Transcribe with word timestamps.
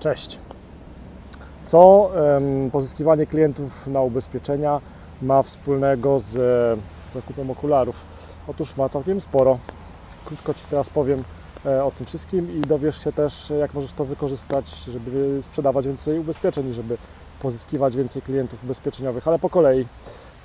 Cześć. 0.00 0.38
Co 1.66 2.10
pozyskiwanie 2.72 3.26
klientów 3.26 3.86
na 3.86 4.00
ubezpieczenia 4.00 4.80
ma 5.22 5.42
wspólnego 5.42 6.20
z 6.20 6.36
e, 6.36 7.20
zakupem 7.20 7.50
okularów? 7.50 7.96
Otóż 8.48 8.76
ma 8.76 8.88
całkiem 8.88 9.20
sporo. 9.20 9.58
Krótko 10.24 10.54
Ci 10.54 10.60
teraz 10.70 10.90
powiem 10.90 11.24
e, 11.66 11.84
o 11.84 11.90
tym 11.90 12.06
wszystkim 12.06 12.58
i 12.58 12.60
dowiesz 12.60 13.04
się 13.04 13.12
też, 13.12 13.52
jak 13.60 13.74
możesz 13.74 13.92
to 13.92 14.04
wykorzystać, 14.04 14.68
żeby 14.68 15.38
sprzedawać 15.42 15.86
więcej 15.86 16.18
ubezpieczeń 16.18 16.68
i 16.68 16.74
żeby 16.74 16.96
pozyskiwać 17.42 17.96
więcej 17.96 18.22
klientów 18.22 18.64
ubezpieczeniowych, 18.64 19.28
ale 19.28 19.38
po 19.38 19.50
kolei. 19.50 19.86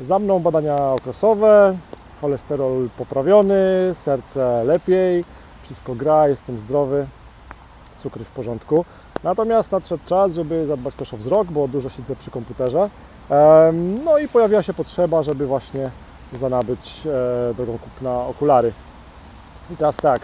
Za 0.00 0.18
mną 0.18 0.38
badania 0.38 0.76
okresowe, 0.76 1.76
cholesterol 2.20 2.88
poprawiony, 2.98 3.92
serce 3.94 4.64
lepiej, 4.64 5.24
wszystko 5.62 5.94
gra, 5.94 6.28
jestem 6.28 6.58
zdrowy, 6.58 7.06
cukry 8.02 8.24
w 8.24 8.30
porządku. 8.30 8.84
Natomiast 9.24 9.72
nadszedł 9.72 10.04
czas, 10.06 10.34
żeby 10.34 10.66
zadbać 10.66 10.94
też 10.94 11.14
o 11.14 11.16
wzrok, 11.16 11.48
bo 11.48 11.68
dużo 11.68 11.88
siedzę 11.88 12.16
przy 12.16 12.30
komputerze. 12.30 12.90
No 14.04 14.18
i 14.18 14.28
pojawiła 14.28 14.62
się 14.62 14.74
potrzeba, 14.74 15.22
żeby 15.22 15.46
właśnie 15.46 15.90
zanabyć 16.40 17.06
e, 17.06 17.54
drogą 17.54 17.78
kupna 17.78 18.26
okulary. 18.26 18.72
I 19.70 19.76
teraz 19.76 19.96
tak, 19.96 20.22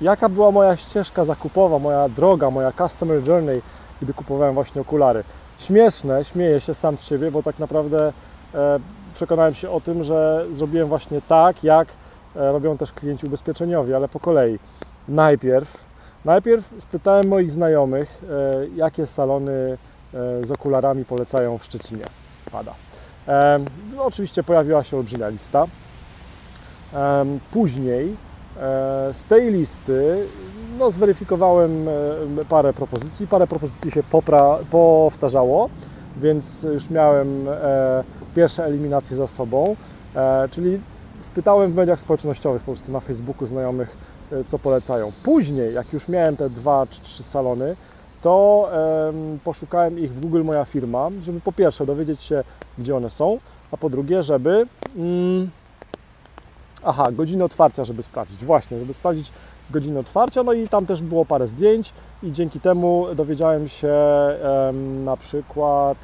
jaka 0.00 0.28
była 0.28 0.50
moja 0.50 0.76
ścieżka 0.76 1.24
zakupowa, 1.24 1.78
moja 1.78 2.08
droga, 2.08 2.50
moja 2.50 2.72
customer 2.72 3.28
journey, 3.28 3.62
gdy 4.02 4.14
kupowałem 4.14 4.54
właśnie 4.54 4.80
okulary? 4.80 5.24
Śmieszne, 5.58 6.24
śmieję 6.24 6.60
się 6.60 6.74
sam 6.74 6.96
z 6.96 7.02
siebie, 7.02 7.30
bo 7.30 7.42
tak 7.42 7.58
naprawdę 7.58 8.12
e, 8.54 8.78
przekonałem 9.14 9.54
się 9.54 9.70
o 9.70 9.80
tym, 9.80 10.04
że 10.04 10.46
zrobiłem 10.50 10.88
właśnie 10.88 11.22
tak, 11.28 11.64
jak 11.64 11.88
e, 12.36 12.52
robią 12.52 12.78
też 12.78 12.92
klienci 12.92 13.26
ubezpieczeniowi, 13.26 13.94
ale 13.94 14.08
po 14.08 14.20
kolei. 14.20 14.58
Najpierw 15.08 15.85
Najpierw 16.26 16.74
spytałem 16.78 17.28
moich 17.28 17.50
znajomych, 17.50 18.22
e, 18.30 18.66
jakie 18.76 19.06
salony 19.06 19.52
e, 19.52 19.76
z 20.46 20.50
okularami 20.50 21.04
polecają 21.04 21.58
w 21.58 21.64
Szczecinie. 21.64 22.04
Pada. 22.52 22.74
No, 23.96 24.04
oczywiście 24.04 24.42
pojawiła 24.42 24.82
się 24.82 24.96
olbrzymia 24.96 25.28
lista. 25.28 25.66
Później 27.52 28.06
e, 28.06 28.14
z 29.14 29.24
tej 29.24 29.52
listy 29.52 30.26
no, 30.78 30.90
zweryfikowałem 30.90 31.88
parę 32.48 32.72
propozycji. 32.72 33.26
Parę 33.26 33.46
propozycji 33.46 33.90
się 33.90 34.02
popra- 34.02 34.64
powtarzało, 34.70 35.70
więc 36.16 36.62
już 36.62 36.90
miałem 36.90 37.46
pierwsze 38.36 38.64
eliminacje 38.64 39.16
za 39.16 39.26
sobą. 39.26 39.76
Czyli 40.50 40.80
spytałem 41.20 41.72
w 41.72 41.74
mediach 41.74 42.00
społecznościowych, 42.00 42.62
po 42.62 42.72
prostu 42.72 42.92
na 42.92 43.00
Facebooku 43.00 43.46
znajomych, 43.46 43.96
co 44.46 44.58
polecają. 44.58 45.12
Później, 45.22 45.74
jak 45.74 45.92
już 45.92 46.08
miałem 46.08 46.36
te 46.36 46.50
dwa 46.50 46.86
czy 46.90 47.00
trzy 47.00 47.22
salony, 47.22 47.76
to 48.22 48.68
em, 49.08 49.38
poszukałem 49.44 49.98
ich 49.98 50.12
w 50.12 50.20
Google 50.20 50.42
Moja 50.42 50.64
Firma, 50.64 51.10
żeby 51.22 51.40
po 51.40 51.52
pierwsze 51.52 51.86
dowiedzieć 51.86 52.22
się, 52.22 52.44
gdzie 52.78 52.96
one 52.96 53.10
są, 53.10 53.38
a 53.72 53.76
po 53.76 53.90
drugie, 53.90 54.22
żeby. 54.22 54.66
Mm, 54.96 55.50
aha, 56.84 57.12
godziny 57.12 57.44
otwarcia, 57.44 57.84
żeby 57.84 58.02
sprawdzić. 58.02 58.44
Właśnie, 58.44 58.78
żeby 58.78 58.94
sprawdzić 58.94 59.32
godziny 59.70 59.98
otwarcia. 59.98 60.42
No 60.42 60.52
i 60.52 60.68
tam 60.68 60.86
też 60.86 61.02
było 61.02 61.24
parę 61.24 61.48
zdjęć, 61.48 61.92
i 62.22 62.32
dzięki 62.32 62.60
temu 62.60 63.06
dowiedziałem 63.14 63.68
się 63.68 63.92
em, 64.68 65.04
na 65.04 65.16
przykład, 65.16 65.98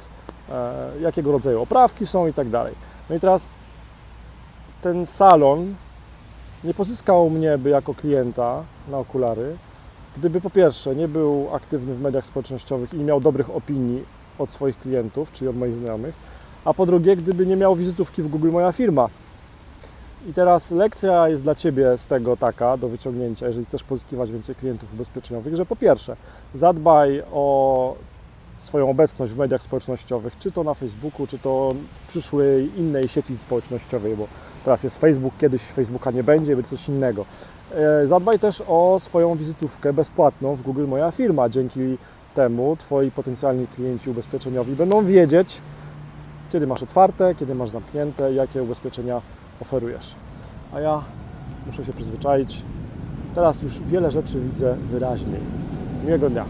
e, 0.49 0.91
jakiego 1.01 1.31
rodzaju 1.31 1.61
oprawki 1.61 2.07
są 2.07 2.27
i 2.27 2.33
tak 2.33 2.49
dalej. 2.49 2.73
No 3.09 3.15
i 3.15 3.19
teraz 3.19 3.47
ten 4.81 5.05
salon 5.05 5.75
nie 6.63 6.73
pozyskał 6.73 7.29
mnie 7.29 7.57
by 7.57 7.69
jako 7.69 7.93
klienta 7.93 8.63
na 8.87 8.97
okulary, 8.97 9.55
gdyby 10.17 10.41
po 10.41 10.49
pierwsze 10.49 10.95
nie 10.95 11.07
był 11.07 11.47
aktywny 11.53 11.95
w 11.95 12.01
mediach 12.01 12.25
społecznościowych 12.25 12.93
i 12.93 12.97
nie 12.97 13.03
miał 13.03 13.21
dobrych 13.21 13.55
opinii 13.55 14.03
od 14.39 14.49
swoich 14.49 14.79
klientów, 14.79 15.31
czyli 15.31 15.49
od 15.49 15.57
moich 15.57 15.75
znajomych, 15.75 16.15
a 16.65 16.73
po 16.73 16.85
drugie, 16.85 17.15
gdyby 17.15 17.45
nie 17.45 17.55
miał 17.55 17.75
wizytówki 17.75 18.21
w 18.21 18.27
Google 18.27 18.51
Moja 18.51 18.71
Firma. 18.71 19.09
I 20.29 20.33
teraz 20.33 20.71
lekcja 20.71 21.29
jest 21.29 21.43
dla 21.43 21.55
Ciebie 21.55 21.97
z 21.97 22.07
tego 22.07 22.37
taka, 22.37 22.77
do 22.77 22.89
wyciągnięcia, 22.89 23.47
jeżeli 23.47 23.65
chcesz 23.65 23.83
pozyskiwać 23.83 24.31
więcej 24.31 24.55
klientów 24.55 24.93
ubezpieczeniowych, 24.93 25.55
że 25.55 25.65
po 25.65 25.75
pierwsze, 25.75 26.15
zadbaj 26.55 27.23
o 27.31 27.95
swoją 28.57 28.89
obecność 28.89 29.33
w 29.33 29.37
mediach 29.37 29.63
społecznościowych, 29.63 30.39
czy 30.39 30.51
to 30.51 30.63
na 30.63 30.73
Facebooku, 30.73 31.27
czy 31.27 31.39
to 31.39 31.73
w 32.05 32.09
przyszłej 32.09 32.79
innej 32.79 33.07
sieci 33.07 33.37
społecznościowej, 33.37 34.17
bo 34.17 34.27
teraz 34.63 34.83
jest 34.83 34.97
Facebook, 34.97 35.33
kiedyś 35.37 35.61
Facebooka 35.61 36.11
nie 36.11 36.23
będzie, 36.23 36.55
będzie 36.55 36.69
coś 36.69 36.89
innego. 36.89 37.25
E, 37.75 38.07
Zadbaj 38.07 38.39
też 38.39 38.63
o 38.67 38.97
swoją 38.99 39.35
wizytówkę 39.35 39.93
bezpłatną 39.93 40.55
w 40.55 40.61
Google 40.61 40.87
Moja 40.87 41.11
Firma. 41.11 41.49
Dzięki 41.49 41.97
temu 42.35 42.75
Twoi 42.75 43.11
potencjalni 43.11 43.67
klienci 43.67 44.09
ubezpieczeniowi 44.09 44.75
będą 44.75 45.05
wiedzieć, 45.05 45.61
kiedy 46.51 46.67
masz 46.67 46.83
otwarte, 46.83 47.35
kiedy 47.35 47.55
masz 47.55 47.69
zamknięte, 47.69 48.33
jakie 48.33 48.63
ubezpieczenia 48.63 49.21
oferujesz. 49.61 50.15
A 50.73 50.79
ja 50.79 51.03
muszę 51.67 51.85
się 51.85 51.93
przyzwyczaić. 51.93 52.61
Teraz 53.35 53.61
już 53.61 53.79
wiele 53.79 54.11
rzeczy 54.11 54.39
widzę 54.39 54.75
wyraźniej. 54.91 55.39
Miłego 56.05 56.29
dnia. 56.29 56.45